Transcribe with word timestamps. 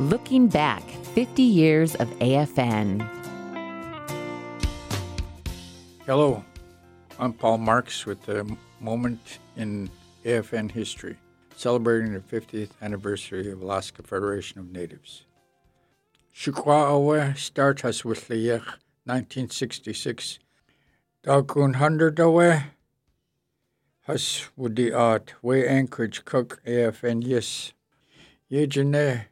Looking 0.00 0.48
back 0.48 0.82
50 1.14 1.42
years 1.42 1.94
of 1.94 2.08
AFN. 2.20 3.06
Hello, 6.06 6.42
I'm 7.18 7.34
Paul 7.34 7.58
Marks 7.58 8.06
with 8.06 8.22
the 8.22 8.56
moment 8.80 9.40
in 9.58 9.90
AFN 10.24 10.70
history, 10.70 11.18
celebrating 11.54 12.14
the 12.14 12.20
50th 12.20 12.70
anniversary 12.80 13.52
of 13.52 13.60
Alaska 13.60 14.02
Federation 14.02 14.58
of 14.58 14.72
Natives. 14.72 15.26
Shukwa 16.34 16.92
Awe 16.92 17.34
start 17.34 17.82
has 17.82 18.02
with 18.02 18.26
the 18.28 18.52
1966. 19.04 20.38
Dagun 21.22 21.74
hundred 21.74 22.18
awe 22.18 22.62
has 24.06 24.48
with 24.56 24.76
the 24.76 24.94
art 24.94 25.34
way 25.42 25.68
Anchorage 25.68 26.24
Cook 26.24 26.62
AFN 26.66 27.22
yes. 27.22 27.74
Yejane 28.50 29.26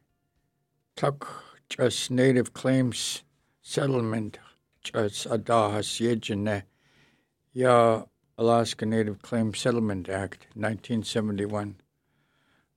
Just 1.69 2.11
native 2.11 2.52
claims 2.52 3.23
settlement 3.62 4.41
just 4.83 5.29
Adahas 5.29 6.01
Yejane 6.01 6.65
Ya 7.52 8.02
Alaska 8.37 8.84
Native 8.84 9.23
Claims 9.23 9.61
Settlement 9.61 10.09
Act 10.09 10.48
1971. 10.55 11.77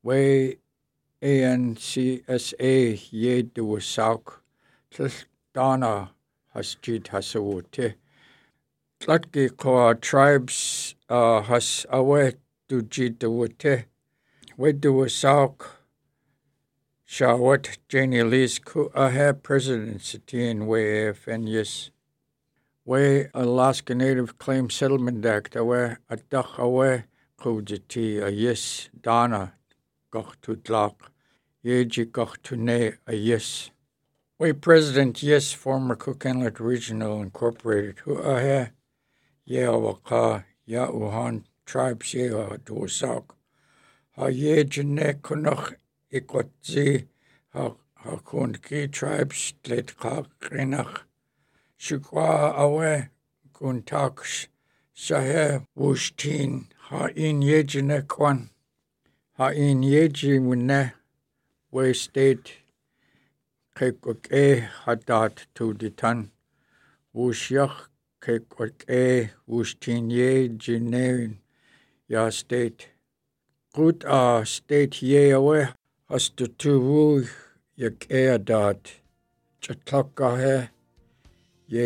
Way 0.03 0.57
ANCSA 1.23 3.01
Ye 3.09 3.41
Duwasauk 3.41 4.33
Dana 5.55 6.11
Hasjit 6.55 7.05
Hasawute. 7.05 7.95
Tlatki 8.99 9.57
Koa 9.57 9.95
tribes 9.95 10.93
uh, 11.09 11.41
has 11.41 11.87
awe 11.91 12.33
dujit 12.69 13.17
Duwate. 13.17 13.85
We 14.57 14.73
Duwasauk. 14.73 15.80
Shawat 17.11 17.77
Janie 17.89 18.23
Leask 18.23 18.63
ku 18.63 18.89
ahe 18.95 19.33
presidency 19.33 20.21
in 20.31 20.65
way 20.65 21.13
yes. 21.27 21.91
Way 22.85 23.27
Alaska 23.33 23.93
Native 23.93 24.37
Claim 24.37 24.69
Settlement 24.69 25.25
Act 25.25 25.57
awe 25.57 25.97
adach 26.09 26.57
awe 26.57 27.03
kujiti 27.37 28.25
a 28.25 28.31
yes 28.31 28.87
dana 29.01 29.55
goch 30.09 30.39
tutlak 30.41 31.11
yeji 31.65 32.09
goch 32.09 32.41
tune 32.43 32.97
a 33.05 33.13
yes. 33.13 33.71
Way 34.39 34.53
President 34.53 35.21
yes 35.21 35.51
former 35.51 35.97
Cook 35.97 36.25
Inlet 36.25 36.61
Regional 36.61 37.21
Incorporated 37.21 37.99
hu 38.05 38.23
ahe 38.23 38.71
ye 39.43 39.63
awaka 39.63 40.45
ya 40.65 40.87
uhan 40.87 41.43
tribes 41.65 42.13
ye 42.13 42.29
duwasak 42.29 43.35
ha 44.15 44.27
ye 44.27 44.63
jene 44.63 45.15
kunoch 45.21 45.75
ikwatzi 46.11 47.07
ha 47.53 47.71
ha 48.03 48.17
kun 48.17 48.53
ki 48.53 48.87
tribes 48.87 49.53
tlet 49.63 49.97
ka 49.97 50.23
krenach 50.39 51.03
Shukwa 51.77 52.53
awe 52.63 53.09
kun 53.53 53.81
taksh 53.81 54.47
shahe 54.93 55.65
wushtin 55.75 56.65
ha 56.89 57.07
in 57.15 57.41
yejine 57.41 58.07
kwan 58.07 58.49
ha 59.37 59.47
in 59.49 59.81
yeji 59.83 60.39
wune 60.39 60.93
we 61.71 61.93
state 61.93 62.51
e 64.29 64.45
hadat 64.83 65.45
tu 65.55 65.73
ditan 65.73 66.29
wushyach 67.15 67.89
kekok 68.21 68.85
e 68.87 69.29
wushtin 69.47 70.11
ye 70.11 70.49
jine 70.49 71.37
ya 72.07 72.29
state 72.29 72.89
gut 73.73 74.03
a 74.05 74.45
state 74.45 75.01
ye 75.01 75.31
awe 75.33 75.73
hastu 76.11 76.45
tu 76.61 76.71
wu 76.85 77.03
yak 77.81 78.05
e 78.19 78.21
adat 78.31 78.89
chatlaka 79.65 80.31
he 80.41 80.55
ye 81.75 81.85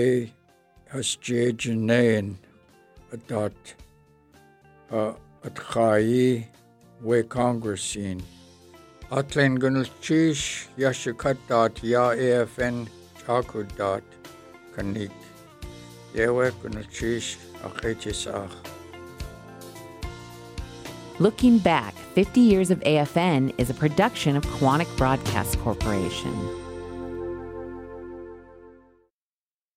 has 0.93 1.11
jene 1.25 2.33
adat 3.17 3.73
at 5.49 5.61
chai 5.73 6.49
we 7.03 7.21
congressin 7.37 8.23
atlen 9.21 9.59
gunul 9.65 9.89
chish 10.08 10.45
yashakat 10.85 11.37
dot 11.47 11.83
ya 11.93 12.05
afn 12.30 12.87
chaku 13.25 13.67
dot 13.77 14.03
kanik 14.75 15.11
yewe 16.15 16.47
gunul 16.64 16.89
chish 17.02 17.35
achechisach 17.69 18.74
Looking 21.17 21.59
Back 21.59 21.93
50 21.93 22.42
Years 22.42 22.71
of 22.71 22.81
AFN 22.81 23.53
is 23.58 23.70
a 23.70 23.73
production 23.73 24.36
of 24.36 24.45
Koahnic 24.45 24.98
Broadcast 24.98 25.58
Corporation. 25.59 26.64